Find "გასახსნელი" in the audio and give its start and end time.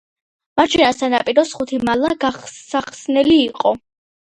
2.25-3.39